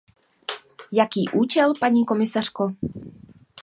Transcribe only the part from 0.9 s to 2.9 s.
Jaký účel, paní komisařko?